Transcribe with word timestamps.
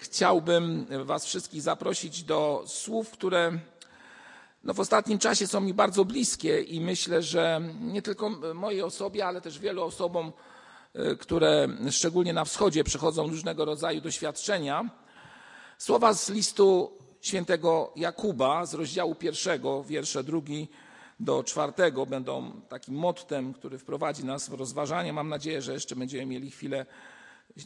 chciałbym 0.00 0.86
Was 1.04 1.24
wszystkich 1.24 1.62
zaprosić 1.62 2.22
do 2.22 2.64
słów, 2.66 3.10
które 3.10 3.58
no 4.64 4.74
w 4.74 4.80
ostatnim 4.80 5.18
czasie 5.18 5.46
są 5.46 5.60
mi 5.60 5.74
bardzo 5.74 6.04
bliskie 6.04 6.60
i 6.60 6.80
myślę, 6.80 7.22
że 7.22 7.60
nie 7.80 8.02
tylko 8.02 8.30
mojej 8.54 8.82
osobie, 8.82 9.26
ale 9.26 9.40
też 9.40 9.58
wielu 9.58 9.82
osobom, 9.82 10.32
y, 11.12 11.16
które 11.16 11.68
szczególnie 11.90 12.32
na 12.32 12.44
wschodzie 12.44 12.84
przechodzą 12.84 13.28
różnego 13.28 13.64
rodzaju 13.64 14.00
doświadczenia. 14.00 14.90
Słowa 15.78 16.14
z 16.14 16.30
listu 16.30 16.92
świętego 17.20 17.92
Jakuba 17.96 18.66
z 18.66 18.74
rozdziału 18.74 19.14
pierwszego, 19.14 19.84
wiersze 19.84 20.24
drugi 20.24 20.68
do 21.20 21.44
czwartego 21.44 22.06
będą 22.06 22.60
takim 22.68 22.94
mottem, 22.94 23.54
który 23.54 23.78
wprowadzi 23.78 24.24
nas 24.24 24.48
w 24.48 24.52
rozważanie. 24.52 25.12
Mam 25.12 25.28
nadzieję, 25.28 25.62
że 25.62 25.72
jeszcze 25.72 25.96
będziemy 25.96 26.26
mieli 26.26 26.50
chwilę 26.50 26.86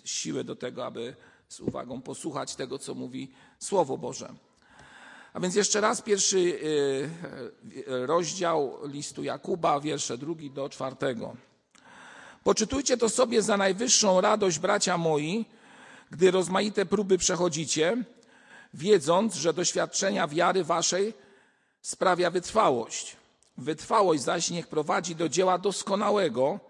siły 0.04 0.44
do 0.44 0.56
tego, 0.56 0.86
aby 0.86 1.16
z 1.54 1.60
uwagą 1.60 2.02
posłuchać 2.02 2.54
tego, 2.54 2.78
co 2.78 2.94
mówi 2.94 3.32
Słowo 3.58 3.98
Boże. 3.98 4.34
A 5.32 5.40
więc 5.40 5.54
jeszcze 5.54 5.80
raz 5.80 6.02
pierwszy 6.02 6.38
y, 6.38 7.10
y, 7.88 8.06
rozdział 8.06 8.78
listu 8.84 9.22
Jakuba, 9.22 9.80
wiersze 9.80 10.18
drugi 10.18 10.50
do 10.50 10.68
czwartego. 10.68 11.36
Poczytujcie 12.44 12.96
to 12.96 13.08
sobie 13.08 13.42
za 13.42 13.56
najwyższą 13.56 14.20
radość, 14.20 14.58
bracia 14.58 14.98
moi, 14.98 15.44
gdy 16.10 16.30
rozmaite 16.30 16.86
próby 16.86 17.18
przechodzicie, 17.18 18.04
wiedząc, 18.74 19.34
że 19.34 19.52
doświadczenia 19.52 20.28
wiary 20.28 20.64
waszej 20.64 21.14
sprawia 21.82 22.30
wytrwałość. 22.30 23.16
Wytrwałość 23.56 24.22
zaś 24.22 24.50
niech 24.50 24.68
prowadzi 24.68 25.16
do 25.16 25.28
dzieła 25.28 25.58
doskonałego, 25.58 26.60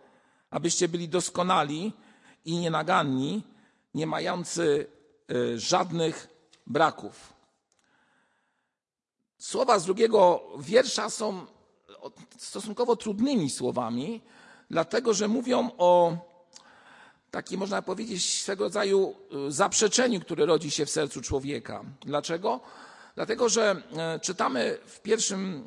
abyście 0.50 0.88
byli 0.88 1.08
doskonali 1.08 1.92
i 2.44 2.58
nienaganni, 2.58 3.53
nie 3.94 4.06
mający 4.06 4.86
y, 5.30 5.58
żadnych 5.58 6.28
braków. 6.66 7.32
Słowa 9.38 9.78
z 9.78 9.84
drugiego 9.84 10.42
wiersza 10.58 11.10
są 11.10 11.46
stosunkowo 12.38 12.96
trudnymi 12.96 13.50
słowami, 13.50 14.20
dlatego 14.70 15.14
że 15.14 15.28
mówią 15.28 15.70
o 15.78 16.16
takim, 17.30 17.60
można 17.60 17.82
powiedzieć, 17.82 18.40
swego 18.42 18.64
rodzaju 18.64 19.14
y, 19.48 19.52
zaprzeczeniu, 19.52 20.20
które 20.20 20.46
rodzi 20.46 20.70
się 20.70 20.86
w 20.86 20.90
sercu 20.90 21.20
człowieka. 21.20 21.84
Dlaczego? 22.00 22.60
Dlatego, 23.14 23.48
że 23.48 23.82
y, 24.16 24.20
czytamy 24.20 24.78
w, 24.86 25.00
pierwszym, 25.00 25.64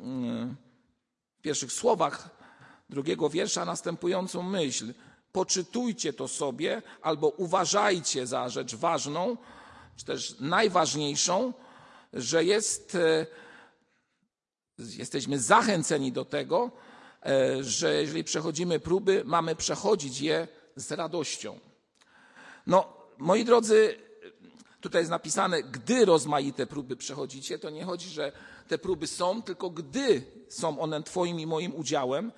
w 1.38 1.40
pierwszych 1.40 1.72
słowach 1.72 2.30
drugiego 2.90 3.30
wiersza 3.30 3.64
następującą 3.64 4.42
myśl– 4.42 4.94
poczytujcie 5.32 6.12
to 6.12 6.28
sobie 6.28 6.82
albo 7.02 7.28
uważajcie 7.28 8.26
za 8.26 8.48
rzecz 8.48 8.74
ważną, 8.74 9.36
czy 9.96 10.04
też 10.04 10.40
najważniejszą, 10.40 11.52
że 12.12 12.44
jest, 12.44 12.94
e, 12.94 13.26
jesteśmy 14.78 15.38
zachęceni 15.38 16.12
do 16.12 16.24
tego, 16.24 16.70
e, 17.26 17.64
że 17.64 17.94
jeżeli 17.94 18.24
przechodzimy 18.24 18.80
próby, 18.80 19.22
mamy 19.24 19.56
przechodzić 19.56 20.20
je 20.20 20.48
z 20.76 20.92
radością. 20.92 21.58
No, 22.66 22.92
moi 23.18 23.44
drodzy, 23.44 23.98
tutaj 24.80 25.00
jest 25.00 25.10
napisane, 25.10 25.62
gdy 25.62 26.04
rozmaite 26.04 26.66
próby 26.66 26.96
przechodzicie, 26.96 27.58
to 27.58 27.70
nie 27.70 27.84
chodzi, 27.84 28.08
że 28.08 28.32
te 28.68 28.78
próby 28.78 29.06
są, 29.06 29.42
tylko 29.42 29.70
gdy 29.70 30.22
są 30.48 30.80
one 30.80 31.02
Twoim 31.02 31.40
i 31.40 31.46
moim 31.46 31.74
udziałem, 31.74 32.32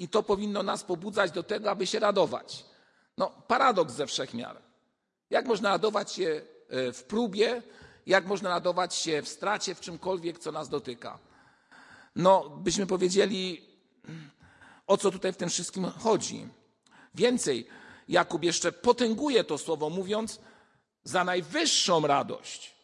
i 0.00 0.08
to 0.08 0.22
powinno 0.22 0.62
nas 0.62 0.84
pobudzać 0.84 1.30
do 1.30 1.42
tego, 1.42 1.70
aby 1.70 1.86
się 1.86 1.98
radować. 1.98 2.64
No, 3.18 3.30
paradoks 3.46 3.94
ze 3.94 4.06
wszechmiar. 4.06 4.62
Jak 5.30 5.46
można 5.46 5.68
radować 5.70 6.12
się 6.12 6.42
e, 6.68 6.92
w 6.92 7.04
próbie, 7.04 7.62
jak 8.06 8.26
można 8.26 8.50
radować 8.50 8.94
się 8.94 9.22
w 9.22 9.28
stracie, 9.28 9.74
w 9.74 9.80
czymkolwiek, 9.80 10.38
co 10.38 10.52
nas 10.52 10.68
dotyka? 10.68 11.18
No, 12.16 12.50
byśmy 12.50 12.86
powiedzieli, 12.86 13.68
o 14.86 14.96
co 14.96 15.10
tutaj 15.10 15.32
w 15.32 15.36
tym 15.36 15.48
wszystkim 15.48 15.84
chodzi. 15.84 16.48
Więcej, 17.14 17.68
Jakub 18.08 18.44
jeszcze 18.44 18.72
potęguje 18.72 19.44
to 19.44 19.58
słowo, 19.58 19.90
mówiąc 19.90 20.40
za 21.04 21.24
najwyższą 21.24 22.06
radość. 22.06 22.74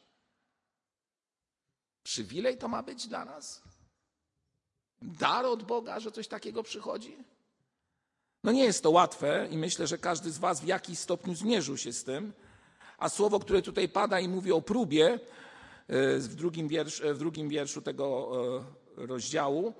Przywilej 2.02 2.58
to 2.58 2.68
ma 2.68 2.82
być 2.82 3.06
dla 3.06 3.24
nas? 3.24 3.62
Dar 5.02 5.46
od 5.46 5.62
Boga, 5.62 6.00
że 6.00 6.12
coś 6.12 6.28
takiego 6.28 6.62
przychodzi? 6.62 7.16
No 8.44 8.52
nie 8.52 8.64
jest 8.64 8.82
to 8.82 8.90
łatwe 8.90 9.48
i 9.50 9.58
myślę, 9.58 9.86
że 9.86 9.98
każdy 9.98 10.30
z 10.30 10.38
Was 10.38 10.60
w 10.60 10.66
jakiś 10.66 10.98
stopniu 10.98 11.34
zmierzył 11.34 11.76
się 11.76 11.92
z 11.92 12.04
tym. 12.04 12.32
A 12.98 13.08
słowo, 13.08 13.40
które 13.40 13.62
tutaj 13.62 13.88
pada 13.88 14.20
i 14.20 14.28
mówi 14.28 14.52
o 14.52 14.62
próbie 14.62 15.06
e, 15.88 16.18
w 16.18 16.34
drugim, 16.34 16.68
wiersz, 16.68 17.00
w 17.00 17.18
drugim 17.18 17.48
wierszu 17.48 17.82
tego 17.82 18.30
e, 18.98 19.06
rozdziału, 19.06 19.74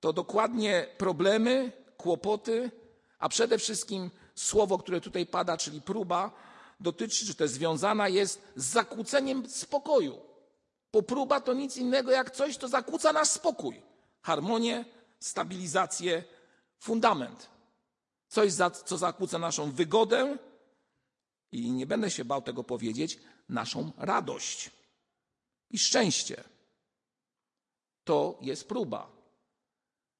to 0.00 0.12
dokładnie 0.12 0.86
problemy, 0.98 1.72
kłopoty, 1.96 2.70
a 3.18 3.28
przede 3.28 3.58
wszystkim 3.58 4.10
słowo, 4.34 4.78
które 4.78 5.00
tutaj 5.00 5.26
pada, 5.26 5.56
czyli 5.56 5.82
próba, 5.82 6.30
dotyczy, 6.80 7.26
czy 7.26 7.34
też 7.34 7.50
związana 7.50 8.08
jest 8.08 8.42
z 8.56 8.64
zakłóceniem 8.64 9.48
spokoju. 9.48 10.18
Bo 10.92 11.02
próba 11.02 11.40
to 11.40 11.52
nic 11.52 11.76
innego 11.76 12.10
jak 12.10 12.30
coś, 12.30 12.56
co 12.56 12.68
zakłóca 12.68 13.12
nasz 13.12 13.28
spokój 13.28 13.89
harmonię, 14.22 14.84
stabilizację, 15.20 16.24
fundament. 16.78 17.50
Coś, 18.28 18.52
co 18.84 18.98
zakłóca 18.98 19.38
naszą 19.38 19.72
wygodę 19.72 20.38
i 21.52 21.70
nie 21.70 21.86
będę 21.86 22.10
się 22.10 22.24
bał 22.24 22.42
tego 22.42 22.64
powiedzieć, 22.64 23.18
naszą 23.48 23.92
radość 23.96 24.70
i 25.70 25.78
szczęście. 25.78 26.44
To 28.04 28.38
jest 28.40 28.68
próba. 28.68 29.10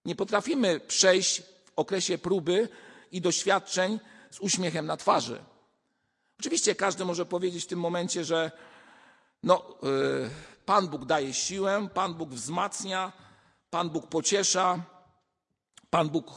Nie 0.05 0.17
potrafimy 0.17 0.81
przejść 0.81 1.43
w 1.43 1.73
okresie 1.77 2.19
próby 2.19 2.69
i 3.13 3.21
doświadczeń 3.21 4.01
z 4.31 4.41
uśmiechem 4.41 4.87
na 4.87 4.97
twarzy. 4.97 5.45
Oczywiście 6.41 6.75
każdy 6.75 7.05
może 7.05 7.27
powiedzieć 7.27 7.65
w 7.65 7.67
tym 7.67 7.81
momencie, 7.81 8.25
że 8.25 8.51
no, 9.43 9.79
yy, 9.83 10.31
Pan 10.67 10.89
Bóg 10.89 11.05
daje 11.05 11.35
siłę, 11.35 11.89
Pan 11.95 12.15
Bóg 12.15 12.31
wzmacnia, 12.31 13.13
Pan 13.71 13.91
Bóg 13.91 14.07
pociesza, 14.07 14.85
Pan 15.91 16.09
Bóg 16.09 16.31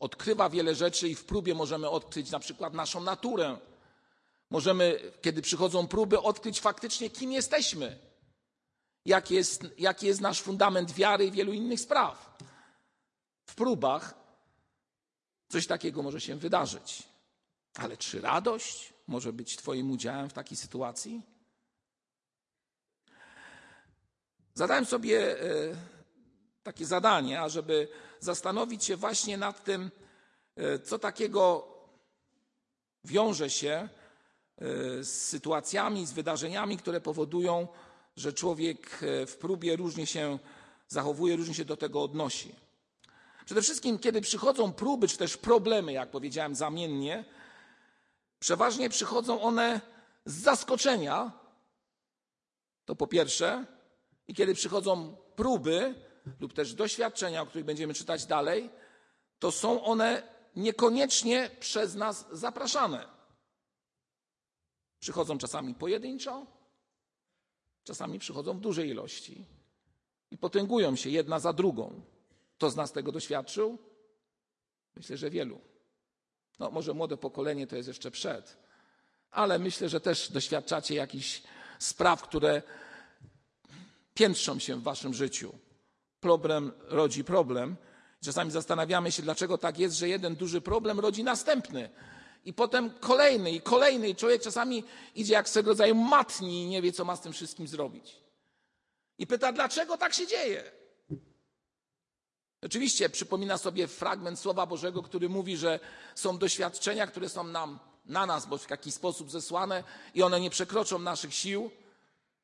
odkrywa 0.00 0.50
wiele 0.50 0.74
rzeczy 0.74 1.08
i 1.08 1.14
w 1.14 1.24
próbie 1.24 1.54
możemy 1.54 1.90
odkryć 1.90 2.30
na 2.30 2.38
przykład 2.38 2.74
naszą 2.74 3.00
naturę. 3.00 3.58
Możemy, 4.50 5.12
kiedy 5.22 5.42
przychodzą 5.42 5.88
próby, 5.88 6.20
odkryć 6.20 6.60
faktycznie, 6.60 7.10
kim 7.10 7.32
jesteśmy, 7.32 7.98
jaki 9.04 9.34
jest, 9.34 9.66
jaki 9.78 10.06
jest 10.06 10.20
nasz 10.20 10.42
fundament 10.42 10.92
wiary 10.92 11.26
i 11.26 11.30
wielu 11.30 11.52
innych 11.52 11.80
spraw. 11.80 12.38
W 13.46 13.54
próbach 13.54 14.14
coś 15.48 15.66
takiego 15.66 16.02
może 16.02 16.20
się 16.20 16.36
wydarzyć. 16.36 17.02
Ale 17.74 17.96
czy 17.96 18.20
radość 18.20 18.92
może 19.06 19.32
być 19.32 19.56
Twoim 19.56 19.90
udziałem 19.90 20.30
w 20.30 20.32
takiej 20.32 20.56
sytuacji? 20.56 21.22
Zadałem 24.54 24.84
sobie 24.84 25.42
e, 25.42 25.76
takie 26.68 26.86
zadanie, 26.86 27.40
ażeby 27.40 27.88
zastanowić 28.20 28.84
się 28.84 28.96
właśnie 28.96 29.38
nad 29.38 29.64
tym, 29.64 29.90
e, 30.56 30.78
co 30.78 30.98
takiego 30.98 31.68
wiąże 33.04 33.50
się 33.50 33.70
e, 33.70 33.88
z 35.04 35.28
sytuacjami, 35.28 36.06
z 36.06 36.12
wydarzeniami, 36.12 36.76
które 36.76 37.00
powodują, 37.00 37.68
że 38.16 38.32
człowiek 38.32 39.00
e, 39.02 39.26
w 39.26 39.36
próbie 39.36 39.76
różnie 39.76 40.06
się 40.06 40.38
zachowuje, 40.88 41.36
różnie 41.36 41.54
się 41.54 41.64
do 41.64 41.76
tego 41.76 42.02
odnosi. 42.02 42.54
Przede 43.44 43.62
wszystkim, 43.62 43.98
kiedy 43.98 44.20
przychodzą 44.20 44.72
próby, 44.72 45.08
czy 45.08 45.16
też 45.16 45.36
problemy, 45.36 45.92
jak 45.92 46.10
powiedziałem 46.10 46.54
zamiennie, 46.54 47.24
przeważnie 48.38 48.90
przychodzą 48.90 49.42
one 49.42 49.80
z 50.24 50.34
zaskoczenia, 50.34 51.32
to 52.84 52.96
po 52.96 53.06
pierwsze, 53.06 53.66
i 54.28 54.34
kiedy 54.34 54.54
przychodzą 54.54 55.16
próby, 55.36 56.07
lub 56.40 56.52
też 56.52 56.74
doświadczenia, 56.74 57.42
o 57.42 57.46
których 57.46 57.66
będziemy 57.66 57.94
czytać 57.94 58.26
dalej, 58.26 58.70
to 59.38 59.52
są 59.52 59.84
one 59.84 60.22
niekoniecznie 60.56 61.50
przez 61.60 61.94
nas 61.94 62.26
zapraszane. 62.32 63.08
Przychodzą 65.00 65.38
czasami 65.38 65.74
pojedynczo, 65.74 66.46
czasami 67.84 68.18
przychodzą 68.18 68.56
w 68.56 68.60
dużej 68.60 68.88
ilości 68.88 69.44
i 70.30 70.38
potęgują 70.38 70.96
się 70.96 71.10
jedna 71.10 71.38
za 71.38 71.52
drugą. 71.52 72.00
Kto 72.56 72.70
z 72.70 72.76
nas 72.76 72.92
tego 72.92 73.12
doświadczył? 73.12 73.78
Myślę, 74.96 75.16
że 75.16 75.30
wielu. 75.30 75.60
No, 76.58 76.70
może 76.70 76.94
młode 76.94 77.16
pokolenie 77.16 77.66
to 77.66 77.76
jest 77.76 77.88
jeszcze 77.88 78.10
przed, 78.10 78.56
ale 79.30 79.58
myślę, 79.58 79.88
że 79.88 80.00
też 80.00 80.32
doświadczacie 80.32 80.94
jakichś 80.94 81.42
spraw, 81.78 82.22
które 82.22 82.62
piętrzą 84.14 84.58
się 84.58 84.76
w 84.76 84.82
waszym 84.82 85.14
życiu 85.14 85.58
problem 86.20 86.72
rodzi 86.80 87.24
problem. 87.24 87.76
Czasami 88.24 88.50
zastanawiamy 88.50 89.12
się, 89.12 89.22
dlaczego 89.22 89.58
tak 89.58 89.78
jest, 89.78 89.96
że 89.96 90.08
jeden 90.08 90.36
duży 90.36 90.60
problem 90.60 91.00
rodzi 91.00 91.24
następny. 91.24 91.90
I 92.44 92.52
potem 92.52 92.90
kolejny 92.90 93.50
i 93.50 93.60
kolejny. 93.60 94.08
I 94.08 94.16
człowiek 94.16 94.42
czasami 94.42 94.84
idzie 95.14 95.32
jak 95.32 95.48
swego 95.48 95.70
rodzaju 95.70 95.94
matni 95.94 96.62
i 96.62 96.66
nie 96.66 96.82
wie, 96.82 96.92
co 96.92 97.04
ma 97.04 97.16
z 97.16 97.20
tym 97.20 97.32
wszystkim 97.32 97.68
zrobić. 97.68 98.16
I 99.18 99.26
pyta, 99.26 99.52
dlaczego 99.52 99.96
tak 99.96 100.14
się 100.14 100.26
dzieje? 100.26 100.72
Oczywiście 102.62 103.08
przypomina 103.08 103.58
sobie 103.58 103.86
fragment 103.86 104.38
Słowa 104.38 104.66
Bożego, 104.66 105.02
który 105.02 105.28
mówi, 105.28 105.56
że 105.56 105.80
są 106.14 106.38
doświadczenia, 106.38 107.06
które 107.06 107.28
są 107.28 107.44
nam, 107.44 107.78
na 108.04 108.26
nas, 108.26 108.46
bo 108.46 108.58
w 108.58 108.70
jakiś 108.70 108.94
sposób 108.94 109.30
zesłane 109.30 109.84
i 110.14 110.22
one 110.22 110.40
nie 110.40 110.50
przekroczą 110.50 110.98
naszych 110.98 111.34
sił, 111.34 111.70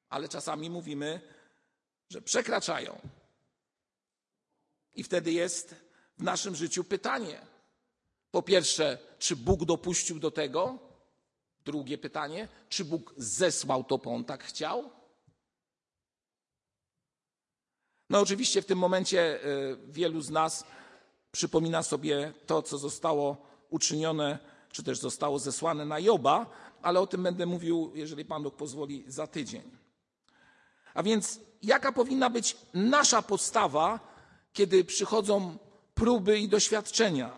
ale 0.09 0.29
czasami 0.29 0.71
mówimy, 0.71 1.21
że 2.11 2.23
przekraczają. 2.23 3.00
I 4.94 5.02
wtedy 5.02 5.32
jest 5.32 5.75
w 6.19 6.23
naszym 6.23 6.56
życiu 6.56 6.85
pytanie. 6.85 7.41
Po 8.31 8.43
pierwsze, 8.43 8.99
czy 9.19 9.37
Bóg 9.37 9.64
dopuścił 9.64 10.19
do 10.19 10.31
tego? 10.31 10.79
Drugie 11.64 11.99
pytanie, 11.99 12.49
czy 12.69 12.85
Bóg 12.85 13.14
zesłał 13.17 13.85
to, 13.85 13.99
bo 13.99 14.11
on 14.11 14.25
tak 14.25 14.44
chciał? 14.44 14.91
No 18.11 18.20
oczywiście 18.20 18.62
w 18.62 18.67
tym 18.67 18.79
momencie 18.79 19.44
y, 19.44 19.76
wielu 19.87 20.20
z 20.20 20.31
nas 20.31 20.64
przypomina 21.32 21.82
sobie 21.82 22.32
to, 22.47 22.62
co 22.62 22.79
zostało 22.79 23.47
uczynione, 23.70 24.38
czy 24.73 24.82
też 24.82 24.99
zostało 24.99 25.38
zesłane 25.38 25.85
na 25.85 25.99
Joba, 25.99 26.47
ale 26.82 27.00
o 27.00 27.06
tym 27.06 27.23
będę 27.23 27.47
mówił, 27.47 27.93
jeżeli 27.94 28.25
Pan 28.25 28.43
Bóg 28.43 28.56
pozwoli, 28.56 29.05
za 29.06 29.26
tydzień. 29.26 29.70
A 30.94 31.02
więc 31.02 31.40
jaka 31.62 31.93
powinna 31.93 32.31
być 32.31 32.56
nasza 32.75 33.23
postawa, 33.23 34.13
kiedy 34.55 34.85
przychodzą 34.85 35.59
próby 35.95 36.39
i 36.39 36.49
doświadczenia? 36.49 37.37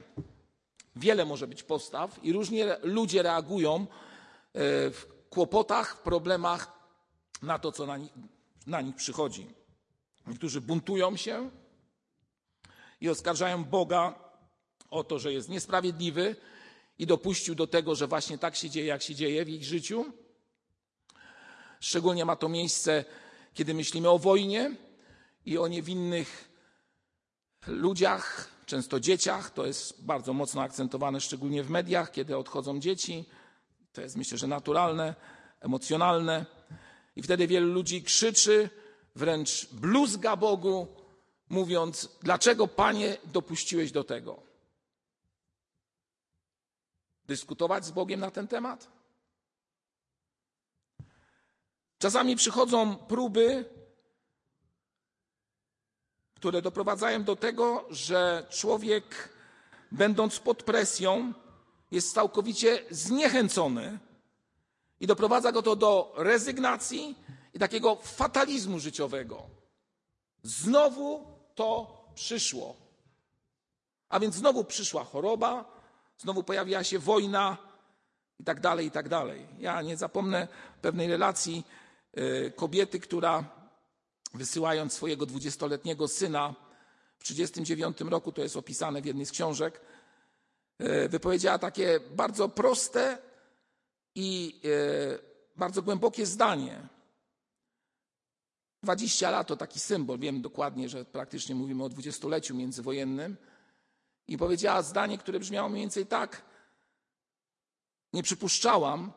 Wiele 0.96 1.24
może 1.24 1.46
być 1.46 1.62
postaw 1.62 2.24
i 2.24 2.32
różnie 2.32 2.76
ludzie 2.82 3.22
reagują 3.22 3.80
y, 3.82 3.86
w 4.90 5.06
kłopotach, 5.30 5.96
w 5.96 6.00
problemach 6.00 6.72
na 7.42 7.58
to, 7.58 7.72
co 7.72 7.86
na 7.86 7.96
nich, 7.96 8.12
na 8.66 8.80
nich 8.80 8.96
przychodzi. 8.96 9.46
Niektórzy 10.26 10.60
buntują 10.60 11.16
się 11.16 11.50
i 13.00 13.08
oskarżają 13.08 13.64
Boga 13.64 14.14
o 14.90 15.04
to, 15.04 15.18
że 15.18 15.32
jest 15.32 15.48
niesprawiedliwy 15.48 16.36
i 16.98 17.06
dopuścił 17.06 17.54
do 17.54 17.66
tego, 17.66 17.94
że 17.94 18.06
właśnie 18.06 18.38
tak 18.38 18.56
się 18.56 18.70
dzieje, 18.70 18.86
jak 18.86 19.02
się 19.02 19.14
dzieje 19.14 19.44
w 19.44 19.48
ich 19.48 19.64
życiu. 19.64 20.12
Szczególnie 21.80 22.24
ma 22.24 22.36
to 22.36 22.48
miejsce, 22.48 23.04
kiedy 23.54 23.74
myślimy 23.74 24.10
o 24.10 24.18
wojnie 24.18 24.76
i 25.46 25.58
o 25.58 25.68
niewinnych 25.68 26.45
ludziach, 27.66 28.48
często 28.66 29.00
dzieciach. 29.00 29.50
To 29.50 29.66
jest 29.66 30.04
bardzo 30.04 30.32
mocno 30.32 30.62
akcentowane, 30.62 31.20
szczególnie 31.20 31.62
w 31.62 31.70
mediach, 31.70 32.12
kiedy 32.12 32.36
odchodzą 32.36 32.80
dzieci. 32.80 33.24
To 33.92 34.00
jest 34.00 34.16
myślę, 34.16 34.38
że 34.38 34.46
naturalne, 34.46 35.14
emocjonalne. 35.60 36.46
I 37.16 37.22
wtedy 37.22 37.46
wielu 37.46 37.72
ludzi 37.72 38.02
krzyczy, 38.02 38.70
wręcz 39.14 39.68
bluzga 39.72 40.36
Bogu, 40.36 40.86
mówiąc: 41.48 42.08
Dlaczego, 42.22 42.68
panie, 42.68 43.16
dopuściłeś 43.24 43.92
do 43.92 44.04
tego? 44.04 44.42
Dyskutować 47.26 47.84
z 47.84 47.90
Bogiem 47.90 48.20
na 48.20 48.30
ten 48.30 48.48
temat? 48.48 48.88
Czasami 51.98 52.36
przychodzą 52.36 52.96
próby, 52.96 53.64
które 56.36 56.62
doprowadzają 56.62 57.24
do 57.24 57.36
tego, 57.36 57.84
że 57.90 58.46
człowiek, 58.50 59.28
będąc 59.92 60.38
pod 60.38 60.62
presją, 60.62 61.32
jest 61.90 62.14
całkowicie 62.14 62.82
zniechęcony 62.90 63.98
i 65.00 65.06
doprowadza 65.06 65.52
go 65.52 65.62
to 65.62 65.76
do 65.76 66.14
rezygnacji 66.16 67.16
i 67.54 67.58
takiego 67.58 67.96
fatalizmu 67.96 68.78
życiowego. 68.78 69.42
Znowu 70.42 71.26
to 71.54 71.96
przyszło. 72.14 72.76
A 74.08 74.20
więc 74.20 74.34
znowu 74.34 74.64
przyszła 74.64 75.04
choroba, 75.04 75.64
znowu 76.18 76.42
pojawiła 76.42 76.84
się 76.84 76.98
wojna 76.98 77.56
i 78.40 78.44
tak 78.44 78.60
dalej, 78.60 78.86
i 78.86 78.90
tak 78.90 79.08
dalej. 79.08 79.46
Ja 79.58 79.82
nie 79.82 79.96
zapomnę 79.96 80.48
pewnej 80.82 81.08
relacji 81.08 81.64
y, 82.18 82.52
kobiety, 82.56 83.00
która 83.00 83.44
wysyłając 84.34 84.92
swojego 84.92 85.26
dwudziestoletniego 85.26 86.08
syna 86.08 86.54
w 87.18 87.22
1939 87.22 88.10
roku, 88.10 88.32
to 88.32 88.42
jest 88.42 88.56
opisane 88.56 89.02
w 89.02 89.06
jednej 89.06 89.26
z 89.26 89.30
książek, 89.30 89.80
y, 90.82 91.08
wypowiedziała 91.08 91.58
takie 91.58 92.00
bardzo 92.00 92.48
proste 92.48 93.18
i 94.14 94.60
y, 94.64 95.18
bardzo 95.56 95.82
głębokie 95.82 96.26
zdanie. 96.26 96.88
20 98.82 99.30
lat 99.30 99.46
to 99.46 99.56
taki 99.56 99.80
symbol, 99.80 100.18
wiem 100.18 100.42
dokładnie, 100.42 100.88
że 100.88 101.04
praktycznie 101.04 101.54
mówimy 101.54 101.84
o 101.84 101.88
dwudziestoleciu 101.88 102.54
międzywojennym. 102.54 103.36
I 104.28 104.38
powiedziała 104.38 104.82
zdanie, 104.82 105.18
które 105.18 105.40
brzmiało 105.40 105.68
mniej 105.68 105.82
więcej 105.82 106.06
tak: 106.06 106.42
Nie 108.12 108.22
przypuszczałam, 108.22 109.12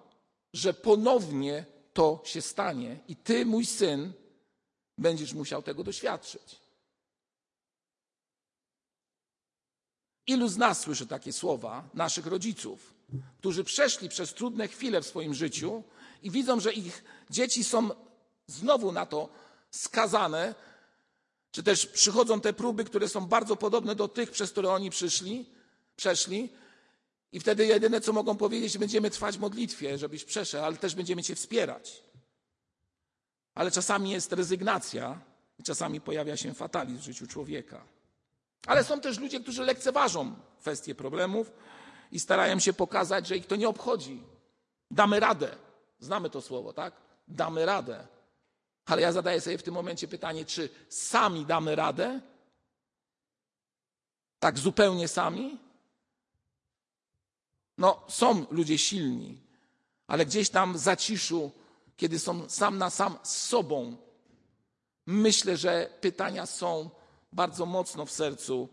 że 0.53 0.73
ponownie 0.73 1.65
to 1.93 2.21
się 2.25 2.41
stanie 2.41 2.99
i 3.07 3.15
ty, 3.15 3.45
mój 3.45 3.65
syn, 3.65 4.13
będziesz 4.99 5.33
musiał 5.33 5.61
tego 5.61 5.83
doświadczyć. 5.83 6.55
Ilu 10.27 10.47
z 10.47 10.57
nas 10.57 10.79
słyszy 10.79 11.07
takie 11.07 11.33
słowa, 11.33 11.89
naszych 11.93 12.25
rodziców, 12.25 12.93
którzy 13.39 13.63
przeszli 13.63 14.09
przez 14.09 14.33
trudne 14.33 14.67
chwile 14.67 15.01
w 15.01 15.07
swoim 15.07 15.33
życiu 15.33 15.83
i 16.23 16.31
widzą, 16.31 16.59
że 16.59 16.73
ich 16.73 17.03
dzieci 17.29 17.63
są 17.63 17.89
znowu 18.47 18.91
na 18.91 19.05
to 19.05 19.29
skazane, 19.71 20.55
czy 21.51 21.63
też 21.63 21.85
przychodzą 21.85 22.41
te 22.41 22.53
próby, 22.53 22.83
które 22.83 23.09
są 23.09 23.25
bardzo 23.25 23.55
podobne 23.55 23.95
do 23.95 24.07
tych, 24.07 24.31
przez 24.31 24.51
które 24.51 24.69
oni 24.69 24.89
przyszli, 24.89 25.45
przeszli. 25.95 26.49
I 27.31 27.39
wtedy 27.39 27.65
jedyne, 27.65 28.01
co 28.01 28.13
mogą 28.13 28.37
powiedzieć, 28.37 28.77
będziemy 28.77 29.09
trwać 29.09 29.37
w 29.37 29.39
modlitwie, 29.39 29.97
żebyś 29.97 30.23
przeszedł, 30.23 30.63
ale 30.63 30.77
też 30.77 30.95
będziemy 30.95 31.23
Cię 31.23 31.35
wspierać. 31.35 32.03
Ale 33.55 33.71
czasami 33.71 34.11
jest 34.11 34.33
rezygnacja 34.33 35.19
i 35.59 35.63
czasami 35.63 36.01
pojawia 36.01 36.37
się 36.37 36.53
fatalizm 36.53 36.99
w 36.99 37.03
życiu 37.03 37.27
człowieka. 37.27 37.81
Ale 38.67 38.83
są 38.83 39.01
też 39.01 39.19
ludzie, 39.19 39.39
którzy 39.39 39.63
lekceważą 39.63 40.35
kwestie 40.59 40.95
problemów 40.95 41.51
i 42.11 42.19
starają 42.19 42.59
się 42.59 42.73
pokazać, 42.73 43.27
że 43.27 43.37
ich 43.37 43.47
to 43.47 43.55
nie 43.55 43.69
obchodzi. 43.69 44.23
Damy 44.91 45.19
radę. 45.19 45.55
Znamy 45.99 46.29
to 46.29 46.41
słowo, 46.41 46.73
tak? 46.73 46.93
Damy 47.27 47.65
radę. 47.65 48.07
Ale 48.85 49.01
ja 49.01 49.11
zadaję 49.11 49.41
sobie 49.41 49.57
w 49.57 49.63
tym 49.63 49.73
momencie 49.73 50.07
pytanie, 50.07 50.45
czy 50.45 50.69
sami 50.89 51.45
damy 51.45 51.75
radę? 51.75 52.21
Tak 54.39 54.59
zupełnie 54.59 55.07
sami? 55.07 55.57
No, 57.77 58.01
są 58.07 58.45
ludzie 58.51 58.77
silni, 58.77 59.37
ale 60.07 60.25
gdzieś 60.25 60.49
tam 60.49 60.73
w 60.73 60.77
zaciszu, 60.77 61.51
kiedy 61.99 62.19
są 62.19 62.49
sam 62.49 62.77
na 62.77 62.89
sam 62.89 63.17
z 63.23 63.37
sobą, 63.47 63.97
myślę, 65.05 65.57
że 65.57 65.89
pytania 66.01 66.45
są 66.45 66.89
bardzo 67.33 67.65
mocno 67.65 68.05
w 68.05 68.11
sercu 68.11 68.69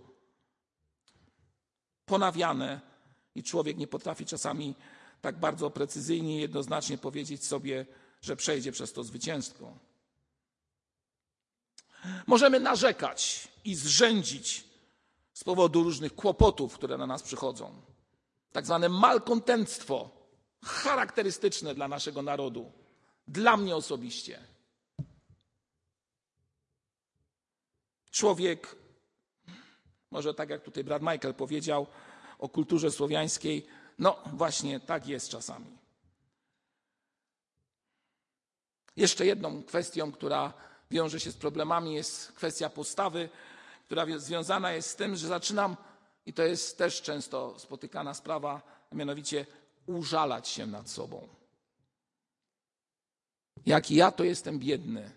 ponawiane 2.04 2.80
i 3.35 3.42
człowiek 3.42 3.76
nie 3.76 3.87
potrafi 3.87 4.26
czasami 4.26 4.75
tak 5.21 5.40
bardzo 5.40 5.71
precyzyjnie 5.71 6.37
i 6.37 6.40
jednoznacznie 6.40 6.99
powiedzieć 6.99 7.47
sobie, 7.47 7.87
że 8.23 8.37
przejdzie 8.37 8.73
przez 8.73 8.92
to 8.92 9.04
zwycięstwo. 9.04 9.78
Możemy 12.26 12.61
narzekać 12.61 13.49
i 13.64 13.75
zrzędzić 13.75 14.64
z 15.33 15.45
powodu 15.45 15.83
różnych 15.83 16.14
kłopotów, 16.14 16.75
które 16.75 16.99
na 16.99 17.06
nas 17.06 17.23
przychodzą. 17.23 17.83
Tak 18.52 18.66
zwane 18.66 18.88
malkontentstwo, 18.88 20.11
charakterystyczne 20.64 21.75
dla 21.75 21.88
naszego 21.88 22.23
narodu, 22.23 22.73
dla 23.28 23.56
mnie 23.56 23.76
osobiście. 23.76 24.40
Człowiek, 28.11 28.76
może 30.11 30.35
tak 30.35 30.50
jak 30.50 30.62
tutaj 30.62 30.85
brat 30.85 31.02
Michael 31.02 31.35
powiedział 31.35 31.87
o 32.38 32.49
kulturze 32.49 32.90
słowiańskiej, 32.90 33.66
no 33.99 34.23
właśnie 34.33 34.80
tak 34.80 35.06
jest 35.06 35.28
czasami. 35.28 35.78
Jeszcze 38.97 39.26
jedną 39.26 39.62
kwestią, 39.62 40.12
która 40.12 40.52
wiąże 40.90 41.21
się 41.21 41.33
z 41.33 41.37
problemami, 41.37 41.95
jest 41.95 42.33
kwestia 42.33 42.71
postawy, 42.71 43.28
która 43.85 44.06
związana 44.18 44.73
jest 44.73 44.90
z 44.90 44.97
tym, 44.97 45.16
że 45.16 45.28
zaczynam, 45.28 45.76
i 46.26 46.33
to 46.33 46.42
jest 46.42 46.78
też 46.78 47.02
często 47.02 47.59
spotykana 47.59 48.14
sprawa, 48.14 48.62
mianowicie 48.92 49.47
użalać 49.87 50.49
się 50.49 50.66
nad 50.66 50.90
sobą. 50.90 51.36
Jaki 53.67 53.95
ja 53.95 54.11
to 54.11 54.25
jestem 54.25 54.59
biedny, 54.59 55.11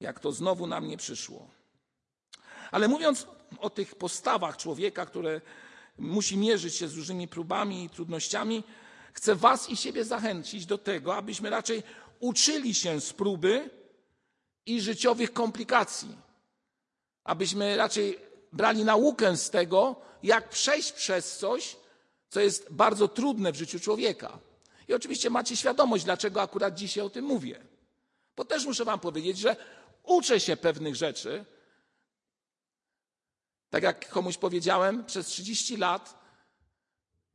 jak 0.00 0.20
to 0.20 0.32
znowu 0.32 0.66
na 0.66 0.80
mnie 0.80 0.96
przyszło. 0.96 1.48
Ale 2.70 2.88
mówiąc 2.88 3.26
o 3.58 3.70
tych 3.70 3.94
postawach 3.94 4.56
człowieka, 4.56 5.06
które 5.06 5.40
musi 5.98 6.36
mierzyć 6.36 6.74
się 6.74 6.88
z 6.88 6.96
różnymi 6.96 7.28
próbami 7.28 7.84
i 7.84 7.90
trudnościami, 7.90 8.64
chcę 9.12 9.34
Was 9.34 9.70
i 9.70 9.76
siebie 9.76 10.04
zachęcić 10.04 10.66
do 10.66 10.78
tego, 10.78 11.16
abyśmy 11.16 11.50
raczej 11.50 11.82
uczyli 12.20 12.74
się 12.74 13.00
z 13.00 13.12
próby 13.12 13.70
i 14.66 14.80
życiowych 14.80 15.32
komplikacji. 15.32 16.16
Abyśmy 17.24 17.76
raczej 17.76 18.18
brali 18.52 18.84
naukę 18.84 19.36
z 19.36 19.50
tego, 19.50 19.96
jak 20.22 20.48
przejść 20.48 20.92
przez 20.92 21.38
coś, 21.38 21.76
co 22.28 22.40
jest 22.40 22.72
bardzo 22.72 23.08
trudne 23.08 23.52
w 23.52 23.56
życiu 23.56 23.80
człowieka. 23.80 24.38
I 24.90 24.94
oczywiście 24.94 25.30
macie 25.30 25.56
świadomość, 25.56 26.04
dlaczego 26.04 26.42
akurat 26.42 26.74
dzisiaj 26.74 27.04
o 27.04 27.10
tym 27.10 27.24
mówię. 27.24 27.66
Bo 28.36 28.44
też 28.44 28.66
muszę 28.66 28.84
Wam 28.84 29.00
powiedzieć, 29.00 29.38
że 29.38 29.56
uczę 30.02 30.40
się 30.40 30.56
pewnych 30.56 30.96
rzeczy. 30.96 31.44
Tak 33.70 33.82
jak 33.82 34.08
komuś 34.08 34.38
powiedziałem, 34.38 35.04
przez 35.04 35.26
30 35.26 35.76
lat 35.76 36.24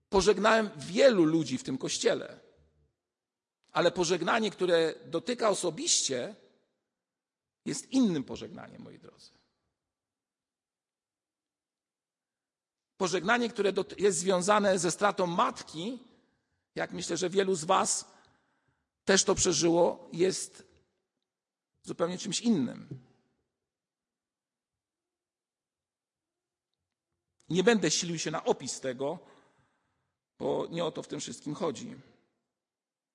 pożegnałem 0.09 0.69
wielu 0.77 1.23
ludzi 1.23 1.57
w 1.57 1.63
tym 1.63 1.77
kościele. 1.77 2.39
Ale 3.71 3.91
pożegnanie, 3.91 4.51
które 4.51 4.93
dotyka 5.05 5.49
osobiście, 5.49 6.35
jest 7.65 7.91
innym 7.91 8.23
pożegnaniem, 8.23 8.81
moi 8.81 8.99
drodzy. 8.99 9.31
Pożegnanie, 12.97 13.49
które 13.49 13.73
jest 13.97 14.17
związane 14.17 14.79
ze 14.79 14.91
stratą 14.91 15.27
matki, 15.27 15.99
jak 16.75 16.91
myślę, 16.91 17.17
że 17.17 17.29
wielu 17.29 17.55
z 17.55 17.63
Was 17.63 18.11
też 19.05 19.23
to 19.23 19.35
przeżyło, 19.35 20.09
jest 20.13 20.63
zupełnie 21.83 22.17
czymś 22.17 22.41
innym. 22.41 22.99
Nie 27.49 27.63
będę 27.63 27.91
silił 27.91 28.19
się 28.19 28.31
na 28.31 28.43
opis 28.43 28.79
tego, 28.79 29.19
bo 30.39 30.67
nie 30.71 30.85
o 30.85 30.91
to 30.91 31.03
w 31.03 31.07
tym 31.07 31.19
wszystkim 31.19 31.55
chodzi. 31.55 31.95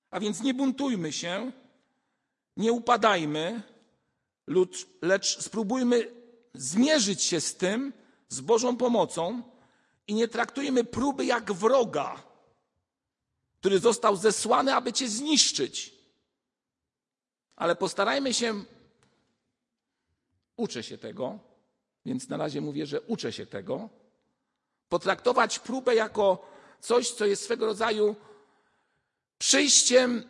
A 0.09 0.19
więc 0.19 0.41
nie 0.41 0.53
buntujmy 0.53 1.13
się, 1.13 1.51
nie 2.57 2.71
upadajmy, 2.71 3.63
lecz 5.01 5.43
spróbujmy 5.43 6.11
zmierzyć 6.53 7.23
się 7.23 7.41
z 7.41 7.55
tym 7.55 7.93
z 8.29 8.41
Bożą 8.41 8.77
pomocą 8.77 9.43
i 10.07 10.13
nie 10.13 10.27
traktujmy 10.27 10.83
próby 10.83 11.25
jak 11.25 11.51
wroga, 11.51 12.30
który 13.61 13.79
został 13.79 14.15
zesłany, 14.15 14.73
aby 14.75 14.93
cię 14.93 15.09
zniszczyć. 15.09 15.93
Ale 17.55 17.75
postarajmy 17.75 18.33
się, 18.33 18.63
uczę 20.57 20.83
się 20.83 20.97
tego, 20.97 21.39
więc 22.05 22.29
na 22.29 22.37
razie 22.37 22.61
mówię, 22.61 22.85
że 22.85 23.01
uczę 23.01 23.33
się 23.33 23.45
tego, 23.45 23.89
potraktować 24.89 25.59
próbę 25.59 25.95
jako 25.95 26.47
coś, 26.79 27.11
co 27.11 27.25
jest 27.25 27.43
swego 27.43 27.65
rodzaju 27.65 28.15
przyjściem 29.37 30.23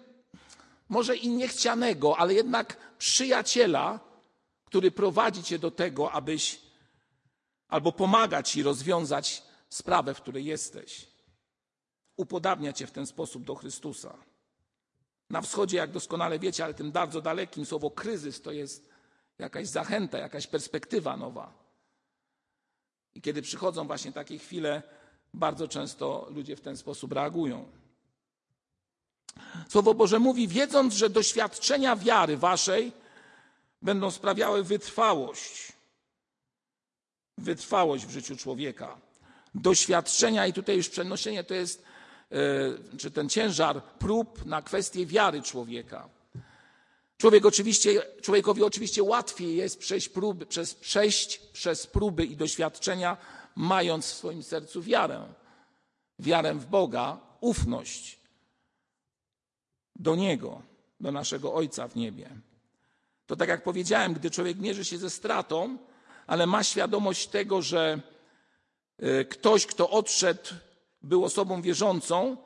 może 0.90 1.16
i 1.16 1.30
niechcianego, 1.30 2.18
ale 2.18 2.34
jednak 2.34 2.78
przyjaciela, 2.98 4.00
który 4.66 4.92
prowadzi 4.92 5.44
cię 5.44 5.60
do 5.60 5.72
tego, 5.72 6.12
abyś 6.12 6.60
albo 7.68 7.92
pomaga 7.92 8.44
ci 8.44 8.64
rozwiązać 8.64 9.44
sprawę, 9.70 10.14
w 10.14 10.22
której 10.22 10.46
jesteś. 10.46 11.12
Upodabnia 12.22 12.74
cię 12.74 12.88
w 12.88 12.92
ten 12.92 13.06
sposób 13.06 13.44
do 13.44 13.56
Chrystusa. 13.56 14.14
Na 15.30 15.42
wschodzie, 15.42 15.78
jak 15.78 15.92
doskonale 15.92 16.40
wiecie, 16.40 16.64
ale 16.64 16.74
tym 16.74 16.92
bardzo 16.92 17.22
dalekim, 17.22 17.66
słowo 17.66 17.92
kryzys 17.92 18.42
to 18.42 18.52
jest 18.52 18.90
jakaś 19.40 19.68
zachęta, 19.68 20.18
jakaś 20.18 20.48
perspektywa 20.48 21.18
nowa. 21.18 21.54
I 23.16 23.22
kiedy 23.22 23.42
przychodzą 23.42 23.88
właśnie 23.88 24.12
takie 24.12 24.38
chwile, 24.38 24.84
bardzo 25.34 25.68
często 25.68 26.28
ludzie 26.30 26.56
w 26.56 26.62
ten 26.62 26.78
sposób 26.78 27.12
reagują. 27.12 27.66
Słowo 29.70 29.94
Boże 29.94 30.20
mówi, 30.20 30.48
wiedząc, 30.48 30.94
że 30.94 31.10
doświadczenia 31.10 31.96
wiary 31.96 32.38
waszej 32.38 32.92
będą 33.82 34.12
sprawiały 34.12 34.64
wytrwałość. 34.64 35.74
Wytrwałość 37.38 38.06
w 38.06 38.12
życiu 38.12 38.38
człowieka. 38.38 38.98
Doświadczenia, 39.56 40.48
i 40.48 40.54
tutaj 40.54 40.78
już 40.78 40.90
przenoszenie 40.90 41.44
to 41.44 41.54
jest, 41.54 41.91
czy 42.98 43.12
ten 43.12 43.30
ciężar 43.30 43.84
prób 43.84 44.46
na 44.46 44.62
kwestię 44.62 45.06
wiary 45.06 45.42
człowieka. 45.42 46.10
Człowiek 47.18 47.46
oczywiście, 47.46 48.02
człowiekowi 48.22 48.64
oczywiście 48.64 49.04
łatwiej 49.04 49.56
jest 49.56 49.80
przejść, 49.80 50.10
próby, 50.10 50.46
przez, 50.46 50.76
przejść 50.76 51.38
przez 51.38 51.88
próby 51.88 52.26
i 52.26 52.36
doświadczenia, 52.36 53.18
mając 53.56 54.06
w 54.06 54.16
swoim 54.16 54.44
sercu 54.44 54.82
wiarę. 54.82 55.34
Wiarę 56.20 56.54
w 56.54 56.66
Boga, 56.66 57.20
ufność 57.40 58.20
do 59.96 60.16
Niego, 60.16 60.62
do 61.00 61.12
naszego 61.12 61.54
Ojca 61.54 61.88
w 61.88 61.96
niebie. 61.96 62.30
To 63.26 63.36
tak 63.36 63.50
jak 63.50 63.64
powiedziałem, 63.64 64.14
gdy 64.14 64.32
człowiek 64.32 64.58
mierzy 64.58 64.86
się 64.86 64.98
ze 64.98 65.10
stratą, 65.10 65.78
ale 66.28 66.46
ma 66.46 66.64
świadomość 66.64 67.28
tego, 67.28 67.62
że 67.62 68.02
e, 69.00 69.26
ktoś, 69.26 69.66
kto 69.66 69.90
odszedł, 69.90 70.50
był 71.04 71.26
osobą 71.26 71.62
wierzącą, 71.62 72.38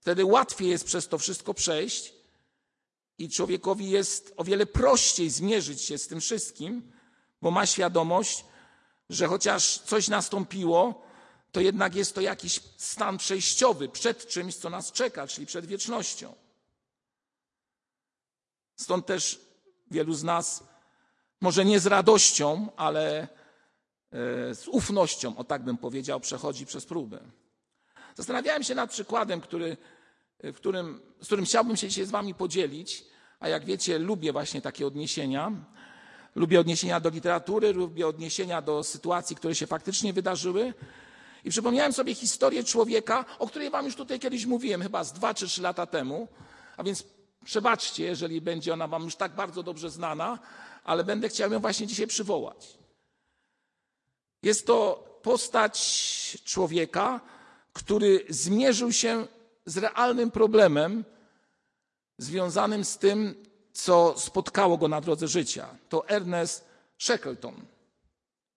wtedy 0.00 0.24
łatwiej 0.24 0.68
jest 0.68 0.84
przez 0.84 1.08
to 1.08 1.18
wszystko 1.18 1.54
przejść 1.54 2.14
i 3.18 3.28
człowiekowi 3.28 3.90
jest 3.90 4.34
o 4.36 4.44
wiele 4.44 4.66
prościej 4.66 5.30
zmierzyć 5.30 5.82
się 5.82 5.98
z 5.98 6.08
tym 6.08 6.20
wszystkim, 6.20 6.92
bo 7.42 7.50
ma 7.50 7.66
świadomość, 7.66 8.44
że 9.10 9.26
chociaż 9.26 9.78
coś 9.78 10.08
nastąpiło, 10.08 11.04
to 11.52 11.60
jednak 11.60 11.94
jest 11.94 12.14
to 12.14 12.20
jakiś 12.20 12.60
stan 12.76 13.18
przejściowy 13.18 13.88
przed 13.88 14.28
czymś, 14.28 14.56
co 14.56 14.70
nas 14.70 14.92
czeka, 14.92 15.26
czyli 15.26 15.46
przed 15.46 15.66
wiecznością. 15.66 16.34
Stąd 18.76 19.06
też 19.06 19.40
wielu 19.90 20.14
z 20.14 20.22
nas, 20.22 20.64
może 21.40 21.64
nie 21.64 21.80
z 21.80 21.86
radością, 21.86 22.68
ale 22.76 23.20
e, 23.20 23.28
z 24.54 24.68
ufnością, 24.68 25.36
o 25.36 25.44
tak 25.44 25.64
bym 25.64 25.76
powiedział, 25.76 26.20
przechodzi 26.20 26.66
przez 26.66 26.86
próbę. 26.86 27.20
Zastanawiałem 28.14 28.62
się 28.62 28.74
nad 28.74 28.90
przykładem, 28.90 29.40
który, 29.40 29.76
w 30.42 30.54
którym, 30.54 31.00
z 31.20 31.26
którym 31.26 31.44
chciałbym 31.44 31.76
się 31.76 31.88
dzisiaj 31.88 32.06
z 32.06 32.10
Wami 32.10 32.34
podzielić, 32.34 33.04
a 33.40 33.48
jak 33.48 33.64
wiecie, 33.64 33.98
lubię 33.98 34.32
właśnie 34.32 34.62
takie 34.62 34.86
odniesienia. 34.86 35.52
Lubię 36.34 36.60
odniesienia 36.60 37.00
do 37.00 37.10
literatury, 37.10 37.72
lubię 37.72 38.06
odniesienia 38.06 38.62
do 38.62 38.84
sytuacji, 38.84 39.36
które 39.36 39.54
się 39.54 39.66
faktycznie 39.66 40.12
wydarzyły. 40.12 40.74
I 41.44 41.50
przypomniałem 41.50 41.92
sobie 41.92 42.14
historię 42.14 42.64
człowieka, 42.64 43.24
o 43.38 43.46
której 43.46 43.70
Wam 43.70 43.84
już 43.84 43.96
tutaj 43.96 44.20
kiedyś 44.20 44.46
mówiłem, 44.46 44.82
chyba 44.82 45.04
z 45.04 45.12
dwa 45.12 45.34
czy 45.34 45.46
trzy 45.46 45.62
lata 45.62 45.86
temu. 45.86 46.28
A 46.76 46.82
więc 46.82 47.04
Przebaczcie, 47.44 48.04
jeżeli 48.04 48.40
będzie 48.40 48.72
ona 48.72 48.88
Wam 48.88 49.02
już 49.02 49.16
tak 49.16 49.34
bardzo 49.34 49.62
dobrze 49.62 49.90
znana, 49.90 50.38
ale 50.84 51.04
będę 51.04 51.28
chciał 51.28 51.52
ją 51.52 51.60
właśnie 51.60 51.86
dzisiaj 51.86 52.06
przywołać. 52.06 52.78
Jest 54.42 54.66
to 54.66 55.04
postać 55.22 56.38
człowieka, 56.44 57.20
który 57.74 58.24
zmierzył 58.28 58.92
się 58.92 59.26
z 59.66 59.76
realnym 59.76 60.30
problemem 60.30 61.04
związanym 62.18 62.84
z 62.84 62.98
tym, 62.98 63.44
co 63.72 64.14
spotkało 64.18 64.78
go 64.78 64.88
na 64.88 65.00
drodze 65.00 65.28
życia. 65.28 65.68
To 65.88 66.08
Ernest 66.08 66.68
Shackleton. 66.98 67.54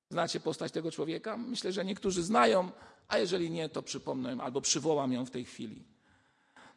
Znacie 0.09 0.39
postać 0.39 0.71
tego 0.71 0.91
człowieka? 0.91 1.37
Myślę, 1.37 1.71
że 1.71 1.85
niektórzy 1.85 2.23
znają, 2.23 2.71
a 3.07 3.17
jeżeli 3.17 3.51
nie, 3.51 3.69
to 3.69 3.81
przypomnę 3.81 4.37
albo 4.41 4.61
przywołam 4.61 5.13
ją 5.13 5.25
w 5.25 5.31
tej 5.31 5.45
chwili. 5.45 5.83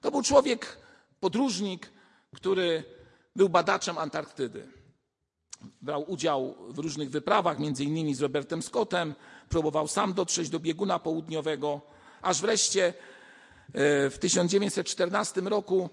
To 0.00 0.10
był 0.10 0.22
człowiek, 0.22 0.76
podróżnik, 1.20 1.90
który 2.34 2.84
był 3.36 3.48
badaczem 3.48 3.98
Antarktydy. 3.98 4.68
Brał 5.82 6.10
udział 6.10 6.54
w 6.68 6.78
różnych 6.78 7.10
wyprawach, 7.10 7.58
między 7.58 7.84
innymi 7.84 8.14
z 8.14 8.20
Robertem 8.20 8.62
Scottem, 8.62 9.14
próbował 9.48 9.88
sam 9.88 10.12
dotrzeć 10.12 10.48
do 10.48 10.60
bieguna 10.60 10.98
południowego, 10.98 11.80
aż 12.22 12.40
wreszcie 12.40 12.86
e, 12.86 12.92
w 14.10 14.18
1914 14.18 15.40
roku 15.40 15.90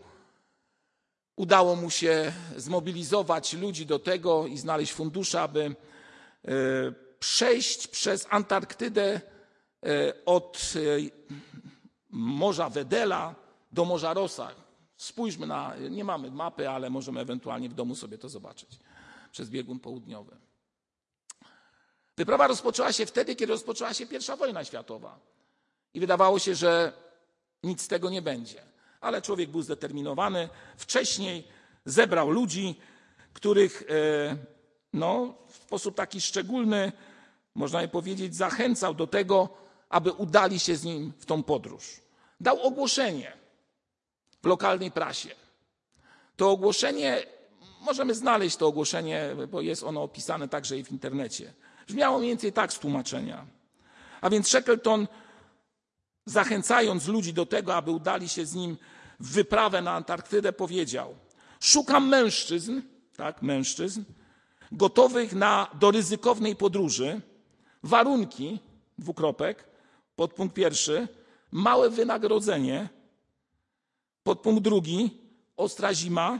udało 1.36 1.75
mu 1.75 1.89
się 1.89 2.34
zmobilizować 2.55 3.53
ludzi 3.53 3.86
do 3.86 4.00
tego 4.00 4.48
i 4.48 4.57
znaleźć 4.57 4.93
fundusze, 4.93 5.41
aby 5.41 5.65
e, 5.65 6.51
przejść 7.19 7.88
przez 7.88 8.27
Antarktydę 8.29 9.22
e, 9.86 10.13
od 10.25 10.74
Morza 12.10 12.69
Wedela 12.69 13.36
do 13.72 13.86
Morza 13.86 14.13
Rosa. 14.13 14.51
Spójrzmy 14.98 15.48
na, 15.48 15.75
nie 15.89 16.03
mamy 16.03 16.31
mapy, 16.31 16.69
ale 16.69 16.89
możemy 16.89 17.19
ewentualnie 17.19 17.69
w 17.69 17.74
domu 17.74 17.96
sobie 17.96 18.17
to 18.17 18.29
zobaczyć 18.29 18.79
przez 19.31 19.50
biegun 19.50 19.79
południowy. 19.79 20.38
Wyprawa 22.17 22.48
rozpoczęła 22.48 22.93
się 22.93 23.05
wtedy, 23.05 23.36
kiedy 23.36 23.53
rozpoczęła 23.53 23.93
się 23.93 24.07
pierwsza 24.07 24.36
wojna 24.36 24.63
światowa. 24.63 25.19
I 25.98 26.00
wydawało 26.00 26.39
się, 26.39 26.56
że 26.56 26.94
nic 27.63 27.82
z 27.82 27.88
tego 27.88 28.10
nie 28.10 28.22
będzie. 28.22 28.62
Ale 29.01 29.22
człowiek 29.22 29.50
był 29.50 29.62
zdeterminowany. 29.62 30.50
Wcześniej 30.77 31.48
zebrał 31.86 32.30
ludzi, 32.30 32.75
których 33.34 33.84
e, 33.89 34.38
no, 34.94 35.34
w 35.48 35.56
sposób 35.56 35.96
taki 35.96 36.22
szczególny, 36.22 36.92
można 37.56 37.82
by 37.82 37.88
powiedzieć, 37.88 38.36
zachęcał 38.36 38.94
do 38.94 39.08
tego, 39.08 39.50
aby 39.89 40.12
udali 40.12 40.60
się 40.60 40.75
z 40.75 40.84
nim 40.84 41.13
w 41.18 41.25
tą 41.25 41.44
podróż. 41.44 42.01
Dał 42.39 42.62
ogłoszenie 42.62 43.34
w 44.44 44.46
lokalnej 44.46 44.92
prasie. 44.92 45.30
To 46.36 46.51
ogłoszenie, 46.51 47.24
możemy 47.82 48.16
znaleźć 48.16 48.58
to 48.58 48.68
ogłoszenie, 48.68 49.36
bo 49.51 49.62
jest 49.62 49.84
ono 49.84 50.04
opisane 50.04 50.48
także 50.48 50.77
i 50.77 50.84
w 50.84 50.92
internecie. 50.92 51.54
Brzmiało 51.88 52.18
mniej 52.18 52.32
więcej 52.32 52.54
tak 52.54 52.74
z 52.74 52.80
tłumaczenia. 52.80 53.46
A 54.22 54.30
więc 54.30 54.48
Shackleton, 54.48 55.08
zachęcając 56.27 57.07
ludzi 57.07 57.34
do 57.34 57.46
tego, 57.46 57.75
aby 57.75 57.91
udali 57.91 58.29
się 58.29 58.46
z 58.46 58.55
nim 58.55 58.77
w 59.19 59.31
wyprawę 59.31 59.81
na 59.81 59.91
Antarktydę, 59.91 60.53
powiedział: 60.53 61.15
Szukam 61.60 62.07
mężczyzn, 62.07 62.81
tak, 63.15 63.41
mężczyzn, 63.41 64.03
gotowych 64.72 65.34
na, 65.34 65.67
do 65.79 65.91
ryzykownej 65.91 66.55
podróży. 66.55 67.22
Warunki, 67.84 68.60
dwukropek, 68.98 69.69
podpunkt 70.15 70.55
pierwszy, 70.55 71.07
małe 71.51 71.89
wynagrodzenie, 71.89 72.89
podpunkt 74.24 74.63
drugi, 74.63 75.22
ostra 75.57 75.93
zima, 75.93 76.39